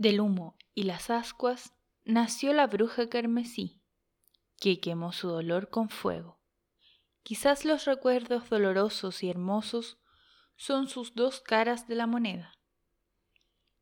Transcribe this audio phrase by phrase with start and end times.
[0.00, 1.74] Del humo y las ascuas
[2.06, 3.82] nació la bruja carmesí,
[4.58, 6.40] que quemó su dolor con fuego.
[7.22, 9.98] Quizás los recuerdos dolorosos y hermosos
[10.56, 12.58] son sus dos caras de la moneda.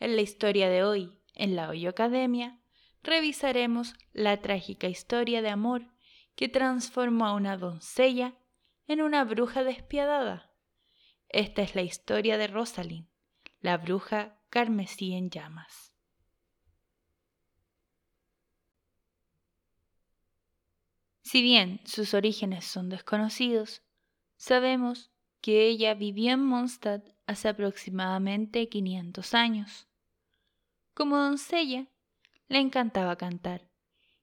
[0.00, 2.60] En la historia de hoy, en la Hoyo Academia,
[3.04, 5.94] revisaremos la trágica historia de amor
[6.34, 8.34] que transformó a una doncella
[8.88, 10.52] en una bruja despiadada.
[11.28, 13.06] Esta es la historia de Rosalind,
[13.60, 15.89] la bruja carmesí en llamas.
[21.30, 23.84] Si bien sus orígenes son desconocidos,
[24.36, 29.86] sabemos que ella vivió en Mondstadt hace aproximadamente 500 años.
[30.92, 31.86] Como doncella,
[32.48, 33.70] le encantaba cantar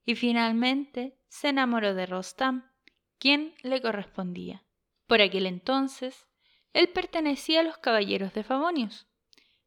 [0.04, 2.70] y finalmente se enamoró de Rostam,
[3.20, 4.66] quien le correspondía.
[5.06, 6.28] Por aquel entonces,
[6.74, 9.08] él pertenecía a los caballeros de Favonius,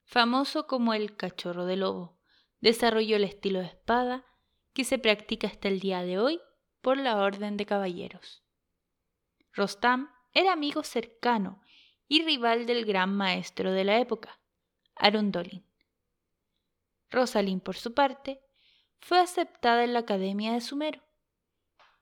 [0.04, 2.18] famoso como el cachorro de lobo.
[2.60, 4.26] Desarrolló el estilo de espada
[4.74, 6.38] que se practica hasta el día de hoy
[6.80, 8.42] por la Orden de Caballeros.
[9.52, 11.60] Rostam era amigo cercano
[12.08, 14.40] y rival del gran maestro de la época,
[14.94, 15.64] Arundolin.
[17.10, 18.40] Rosalind, por su parte,
[19.00, 21.02] fue aceptada en la Academia de Sumero,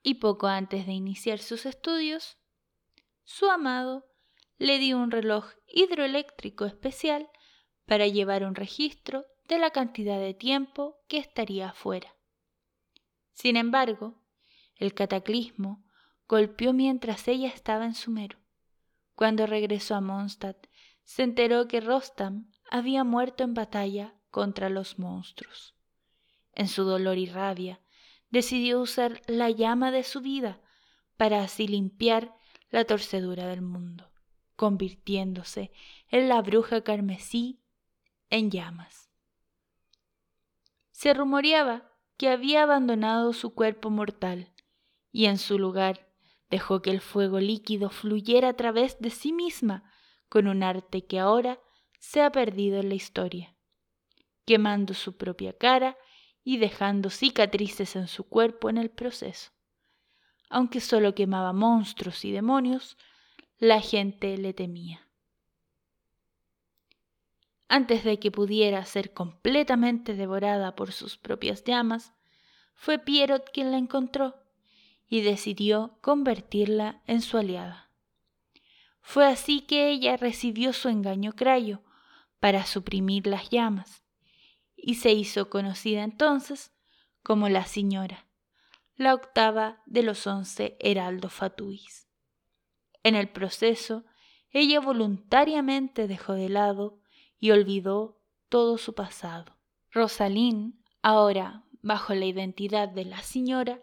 [0.03, 2.39] y poco antes de iniciar sus estudios,
[3.25, 4.07] su amado
[4.59, 7.31] le dio un reloj hidroeléctrico especial
[7.87, 12.15] para llevar un registro de la cantidad de tiempo que estaría afuera.
[13.33, 14.21] Sin embargo,
[14.79, 15.85] el cataclismo
[16.29, 18.39] golpeó mientras ella estaba en Sumero.
[19.15, 20.67] Cuando regresó a Mondstadt,
[21.05, 25.75] se enteró que Rostam había muerto en batalla contra los monstruos.
[26.53, 27.81] En su dolor y rabia,
[28.31, 30.61] decidió usar la llama de su vida
[31.17, 32.35] para así limpiar
[32.71, 34.11] la torcedura del mundo,
[34.55, 35.73] convirtiéndose
[36.11, 37.61] en la bruja carmesí
[38.31, 39.11] en llamas.
[40.93, 44.53] Se rumoreaba que había abandonado su cuerpo mortal
[45.19, 46.07] y en su lugar
[46.49, 49.83] dejó que el fuego líquido fluyera a través de sí misma
[50.29, 51.59] con un arte que ahora
[51.99, 53.53] se ha perdido en la historia,
[54.47, 55.99] quemando su propia cara
[56.45, 59.51] y dejando cicatrices en su cuerpo en el proceso.
[60.51, 62.97] Aunque solo quemaba monstruos y demonios,
[63.59, 65.09] la gente le temía.
[67.67, 72.13] Antes de que pudiera ser completamente devorada por sus propias llamas,
[72.77, 74.37] fue Pierrot quien la encontró
[75.09, 77.91] y decidió convertirla en su aliada.
[79.01, 81.83] Fue así que ella recibió su engaño crayo
[82.41, 84.05] para suprimir las llamas
[84.77, 86.73] y se hizo conocida entonces
[87.23, 88.27] como la señora,
[88.97, 92.09] la octava de los once heraldos fatuis.
[93.03, 94.05] En el proceso,
[94.51, 97.01] ella voluntariamente dejó de lado
[97.39, 99.57] y olvidó todo su pasado.
[99.91, 103.81] Rosalín, ahora bajo la identidad de la señora,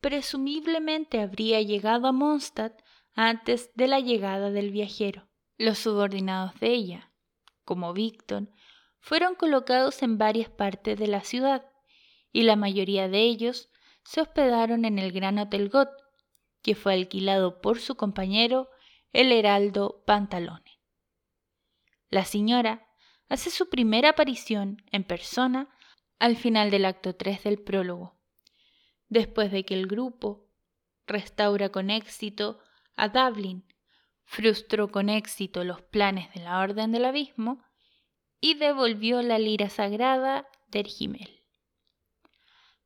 [0.00, 2.82] presumiblemente habría llegado a Mondstadt
[3.14, 5.28] antes de la llegada del viajero.
[5.56, 7.12] Los subordinados de ella,
[7.64, 8.48] como Víctor,
[9.00, 11.66] fueron colocados en varias partes de la ciudad
[12.32, 13.70] y la mayoría de ellos
[14.04, 15.90] se hospedaron en el Gran Hotel Gott,
[16.62, 18.68] que fue alquilado por su compañero,
[19.12, 20.80] el heraldo Pantalone.
[22.08, 22.86] La señora
[23.28, 25.68] hace su primera aparición en persona
[26.18, 28.17] al final del acto 3 del prólogo
[29.08, 30.46] después de que el grupo
[31.06, 32.58] restaura con éxito
[32.96, 33.64] a Dublin,
[34.24, 37.62] frustró con éxito los planes de la Orden del Abismo
[38.40, 41.42] y devolvió la lira sagrada de Ergimel.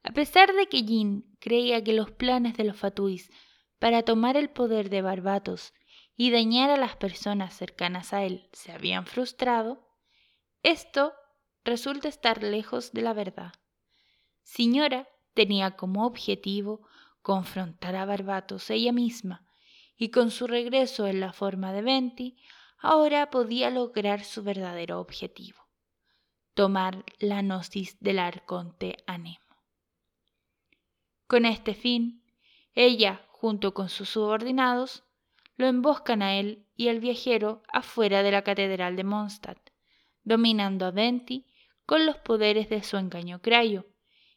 [0.04, 3.30] A pesar de que Jean creía que los planes de los Fatuis
[3.78, 5.74] para tomar el poder de Barbatos
[6.16, 9.88] y dañar a las personas cercanas a él se habían frustrado,
[10.62, 11.12] esto
[11.64, 13.52] resulta estar lejos de la verdad.
[14.42, 16.86] Señora tenía como objetivo
[17.22, 19.46] confrontar a Barbatos ella misma,
[19.96, 22.36] y con su regreso en la forma de Venti,
[22.78, 25.60] ahora podía lograr su verdadero objetivo,
[26.54, 29.38] tomar la gnosis del arconte Anemo.
[31.28, 32.24] Con este fin,
[32.74, 35.04] ella, junto con sus subordinados,
[35.56, 39.70] lo emboscan a él y al viajero afuera de la catedral de Mondstadt,
[40.24, 41.46] dominando a Venti
[41.86, 43.86] con los poderes de su engaño crayo,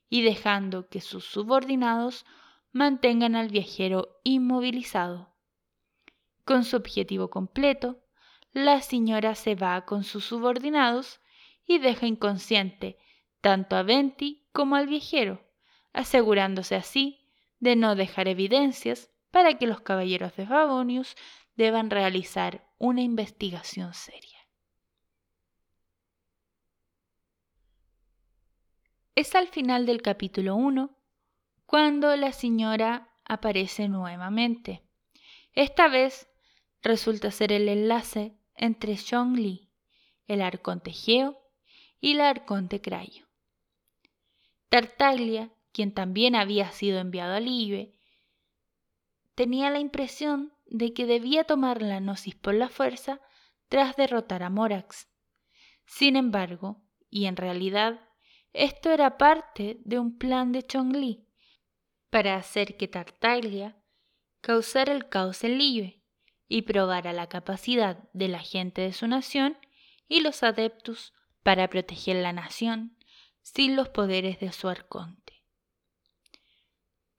[0.09, 2.25] y dejando que sus subordinados
[2.71, 5.33] mantengan al viajero inmovilizado.
[6.43, 8.03] Con su objetivo completo,
[8.51, 11.19] la señora se va con sus subordinados
[11.65, 12.97] y deja inconsciente
[13.41, 15.45] tanto a Venti como al viajero,
[15.93, 17.19] asegurándose así
[17.59, 21.15] de no dejar evidencias para que los caballeros de Favonius
[21.55, 24.34] deban realizar una investigación seria.
[29.15, 30.93] Es al final del capítulo 1
[31.65, 34.83] cuando la señora aparece nuevamente.
[35.53, 36.27] Esta vez
[36.81, 38.97] resulta ser el enlace entre
[39.35, 39.71] Li,
[40.27, 41.39] el arconte Geo
[42.01, 43.25] y la arconte Crayo.
[44.67, 47.95] Tartaglia, quien también había sido enviado a Libe,
[49.33, 53.21] tenía la impresión de que debía tomar la gnosis por la fuerza
[53.69, 55.07] tras derrotar a Morax.
[55.85, 58.01] Sin embargo, y en realidad,
[58.55, 61.27] esto era parte de un plan de Li
[62.09, 63.75] para hacer que Tartaglia
[64.39, 66.01] causara el caos en Libe
[66.47, 69.57] y probara la capacidad de la gente de su nación
[70.07, 71.13] y los adeptos
[71.43, 72.97] para proteger la nación
[73.41, 75.43] sin los poderes de su arconte.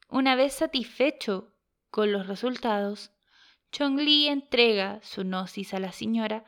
[0.09, 1.53] Una vez satisfecho
[1.91, 3.12] con los resultados,
[3.73, 6.47] Chongli entrega su gnosis a la señora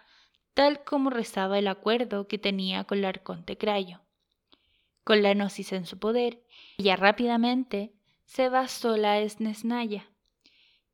[0.55, 4.08] tal como rezaba el acuerdo que tenía con el arconte Crayo.
[5.09, 6.45] Con la gnosis en su poder,
[6.77, 7.95] ella rápidamente
[8.27, 10.11] se va sola a Esnesnaya,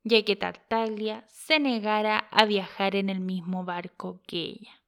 [0.05, 4.81] ya que Tartaglia se negara a viajar en el mismo barco que ella.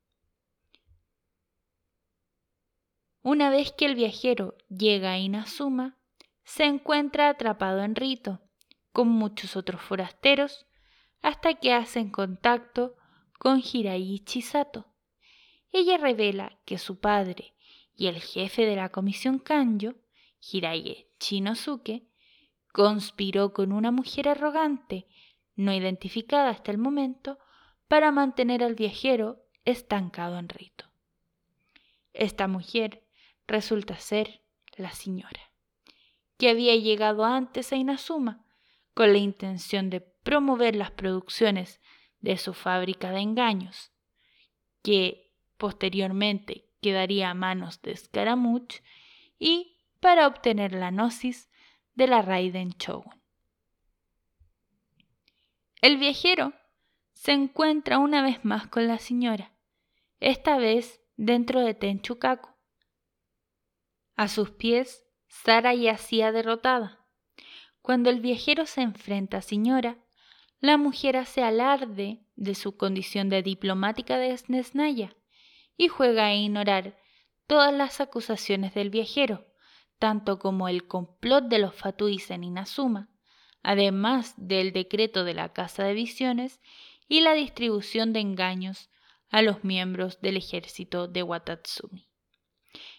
[3.21, 5.97] Una vez que el viajero llega a Inazuma,
[6.45, 8.39] se encuentra atrapado en Rito,
[8.93, 10.67] con muchos otros forasteros,
[11.21, 12.95] hasta que hacen contacto
[13.37, 14.85] con Hiraichi Sato.
[15.73, 17.56] Ella revela que su padre
[17.97, 19.95] y el jefe de la comisión Kanjo,
[20.39, 22.03] Hiraige Chinosuke,
[22.71, 25.07] conspiró con una mujer arrogante,
[25.55, 27.39] no identificada hasta el momento,
[27.87, 30.85] para mantener al viajero estancado en Rito.
[32.13, 33.03] Esta mujer
[33.47, 34.41] resulta ser
[34.75, 35.51] la señora,
[36.37, 38.45] que había llegado antes a Inazuma
[38.93, 41.81] con la intención de promover las producciones
[42.19, 43.91] de su fábrica de engaños,
[44.83, 48.81] que posteriormente quedaría a manos de Scaramouche
[49.37, 51.49] y para obtener la gnosis
[51.95, 53.21] de la Raiden Shogun.
[55.81, 56.53] El viajero
[57.11, 59.51] se encuentra una vez más con la señora,
[60.21, 62.51] esta vez dentro de Tenchukaku,
[64.15, 67.05] a sus pies, Sara yacía derrotada.
[67.81, 69.97] Cuando el viajero se enfrenta a Señora,
[70.61, 75.17] la mujer hace alarde de su condición de diplomática de Snesnaya
[75.77, 76.97] y juega a ignorar
[77.45, 79.45] todas las acusaciones del viajero,
[79.99, 83.09] tanto como el complot de los Fatuis en Inazuma,
[83.63, 86.59] además del decreto de la Casa de Visiones
[87.07, 88.89] y la distribución de engaños
[89.29, 92.07] a los miembros del ejército de Watatsumi.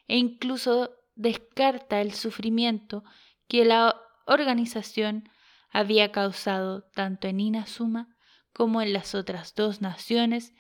[0.06, 3.04] E incluso descarta el sufrimiento
[3.48, 5.28] que la organización
[5.70, 8.16] había causado tanto en Inazuma
[8.52, 10.54] como en las otras dos naciones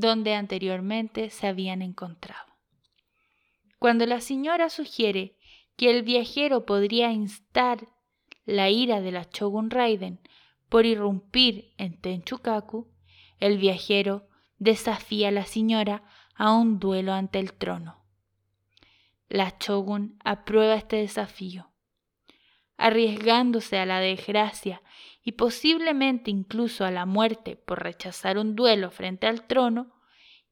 [0.00, 2.50] donde anteriormente se habían encontrado.
[3.78, 5.36] Cuando la señora sugiere
[5.76, 7.86] que el viajero podría instar
[8.44, 10.20] la ira de la Shogun Raiden
[10.68, 12.88] por irrumpir en Tenchukaku,
[13.38, 16.02] el viajero desafía a la señora
[16.34, 18.04] a un duelo ante el trono.
[19.28, 21.69] La Shogun aprueba este desafío,
[22.80, 24.82] arriesgándose a la desgracia
[25.22, 29.92] y posiblemente incluso a la muerte por rechazar un duelo frente al trono,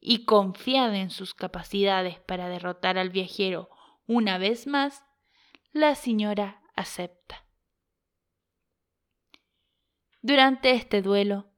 [0.01, 3.69] y confiada en sus capacidades para derrotar al viajero
[4.07, 5.03] una vez más,
[5.73, 7.45] la señora acepta.
[10.23, 11.51] Durante este duelo,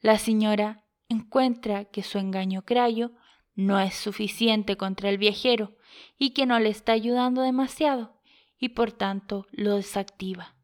[0.00, 3.10] la señora encuentra que su engaño crayo
[3.56, 5.76] no es suficiente contra el viajero
[6.18, 8.17] y que no le está ayudando demasiado
[8.58, 10.56] y por tanto lo desactiva,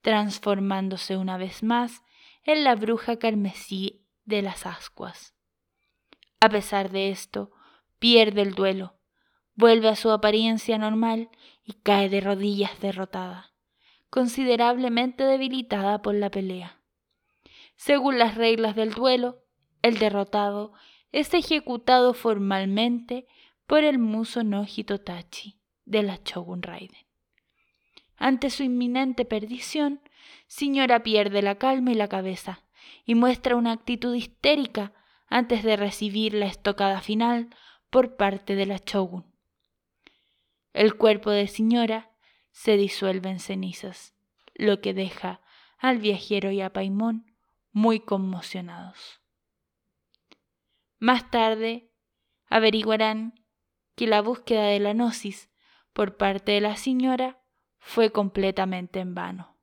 [0.00, 2.02] transformándose una vez más
[2.44, 5.34] en la bruja carmesí de las ascuas.
[6.40, 7.50] A pesar de esto,
[7.98, 8.98] pierde el duelo,
[9.54, 11.30] vuelve a su apariencia normal
[11.64, 13.52] y cae de rodillas derrotada,
[14.08, 16.80] considerablemente debilitada por la pelea.
[17.76, 19.44] Según las reglas del duelo,
[19.82, 20.72] el derrotado
[21.12, 23.26] es ejecutado formalmente
[23.66, 27.07] por el Muso no Hitotachi de la Shogun Raiden.
[28.18, 30.00] Ante su inminente perdición,
[30.46, 32.64] Señora pierde la calma y la cabeza
[33.04, 34.92] y muestra una actitud histérica
[35.28, 37.54] antes de recibir la estocada final
[37.90, 39.24] por parte de la Shogun.
[40.72, 42.10] El cuerpo de Señora
[42.50, 44.14] se disuelve en cenizas,
[44.54, 45.40] lo que deja
[45.78, 47.34] al viajero y a Paimón
[47.72, 49.20] muy conmocionados.
[50.98, 51.92] Más tarde
[52.46, 53.44] averiguarán
[53.94, 55.50] que la búsqueda de la gnosis
[55.92, 57.40] por parte de la señora
[57.78, 59.56] fue completamente en vano.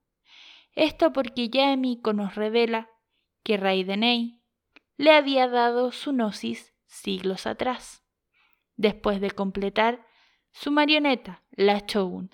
[0.72, 2.90] Esto porque ya Emiko nos revela
[3.42, 4.42] que Raidenei
[4.96, 8.04] le había dado su gnosis siglos atrás,
[8.76, 10.06] después de completar
[10.52, 12.30] su marioneta, la Shogun,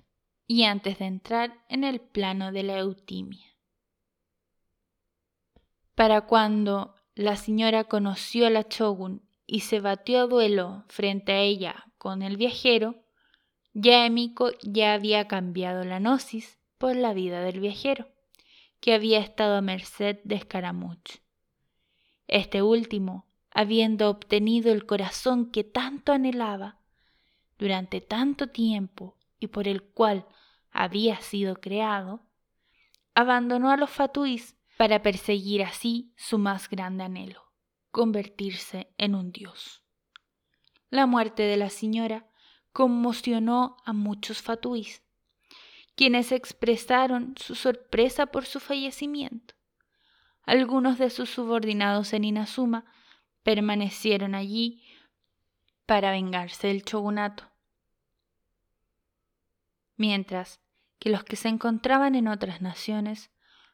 [0.46, 3.46] y antes de entrar en el plano de la eutimia.
[5.94, 11.40] Para cuando la señora conoció a la Shogun y se batió a duelo frente a
[11.40, 13.01] ella con el viajero,
[13.74, 18.08] ya Emiko ya había cambiado la gnosis por la vida del viajero,
[18.80, 21.20] que había estado a merced de Escaramuch.
[22.26, 26.80] Este último, habiendo obtenido el corazón que tanto anhelaba
[27.58, 30.26] durante tanto tiempo y por el cual
[30.70, 32.22] había sido creado,
[33.14, 37.52] abandonó a los fatuís para perseguir así su más grande anhelo,
[37.90, 39.82] convertirse en un dios.
[40.90, 42.26] La muerte de la señora
[42.72, 45.02] conmocionó a muchos fatuís,
[45.94, 49.54] quienes expresaron su sorpresa por su fallecimiento.
[50.44, 52.84] Algunos de sus subordinados en Inazuma
[53.42, 54.82] permanecieron allí
[55.86, 57.50] para vengarse del shogunato,
[59.96, 60.60] mientras
[60.98, 63.30] que los que se encontraban en otras naciones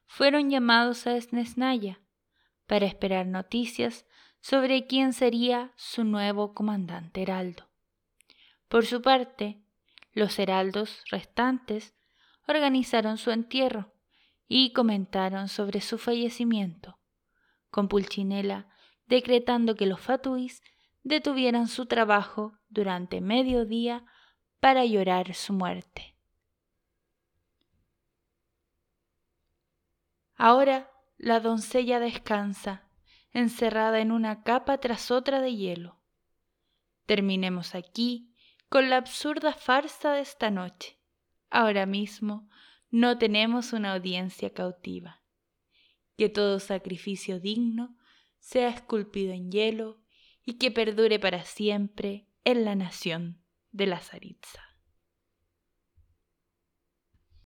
[0.06, 2.00] fueron llamados a Snesnaya
[2.66, 4.06] para esperar noticias
[4.40, 7.67] sobre quién sería su nuevo comandante heraldo.
[8.68, 9.62] Por su parte,
[10.12, 11.94] los heraldos restantes
[12.46, 13.94] organizaron su entierro
[14.46, 16.98] y comentaron sobre su fallecimiento,
[17.70, 18.68] con Pulchinela
[19.06, 20.62] decretando que los fatuís
[21.02, 24.04] detuvieran su trabajo durante medio día
[24.60, 26.14] para llorar su muerte.
[30.34, 32.88] Ahora la doncella descansa,
[33.32, 36.00] encerrada en una capa tras otra de hielo.
[37.06, 38.34] Terminemos aquí
[38.68, 40.98] con la absurda farsa de esta noche.
[41.50, 42.48] Ahora mismo
[42.90, 45.22] no tenemos una audiencia cautiva.
[46.16, 47.96] Que todo sacrificio digno
[48.38, 50.00] sea esculpido en hielo
[50.44, 54.67] y que perdure para siempre en la nación de la Zaritza.